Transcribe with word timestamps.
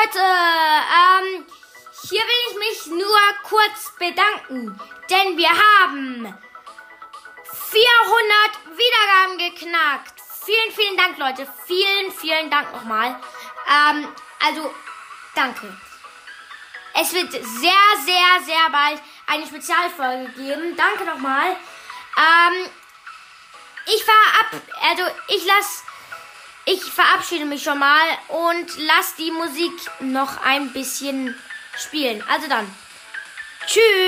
Leute, 0.00 0.18
ähm, 0.18 1.46
hier 2.08 2.20
will 2.20 2.42
ich 2.48 2.56
mich 2.56 2.86
nur 2.86 3.18
kurz 3.42 3.92
bedanken, 3.98 4.80
denn 5.10 5.36
wir 5.36 5.50
haben 5.50 6.38
400 7.44 8.78
Wiedergaben 8.78 9.38
geknackt. 9.38 10.14
Vielen, 10.44 10.72
vielen 10.72 10.96
Dank, 10.96 11.18
Leute. 11.18 11.46
Vielen, 11.66 12.12
vielen 12.12 12.50
Dank 12.50 12.72
nochmal. 12.72 13.20
Ähm, 13.68 14.08
also, 14.46 14.74
danke. 15.34 15.76
Es 16.94 17.12
wird 17.12 17.32
sehr, 17.32 17.42
sehr, 18.04 18.44
sehr 18.44 18.70
bald 18.70 19.02
eine 19.26 19.46
Spezialfolge 19.46 20.30
geben. 20.32 20.76
Danke 20.76 21.04
nochmal. 21.04 21.56
Ähm, 22.16 22.70
ich 23.86 24.02
verab, 24.04 24.62
also 24.82 25.02
ich 25.28 25.44
lass, 25.44 25.84
ich 26.72 26.82
verabschiede 26.82 27.44
mich 27.44 27.62
schon 27.64 27.78
mal 27.78 28.06
und 28.28 28.66
lass 28.78 29.16
die 29.16 29.32
Musik 29.32 29.72
noch 30.00 30.40
ein 30.44 30.72
bisschen 30.72 31.34
spielen. 31.76 32.22
Also 32.28 32.48
dann, 32.48 32.66
tschüss. 33.66 33.99